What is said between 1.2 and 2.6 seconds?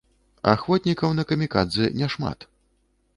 камікадзэ няшмат.